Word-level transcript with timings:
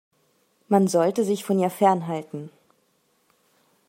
Man 0.67 0.87
sollte 0.87 1.23
sich 1.23 1.43
von 1.43 1.59
ihr 1.59 1.69
fernhalten. 1.69 2.49